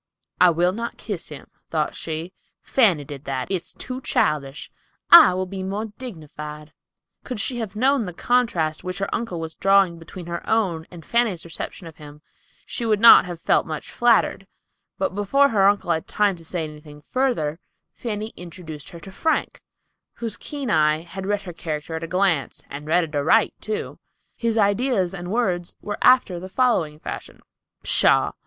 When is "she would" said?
12.65-12.99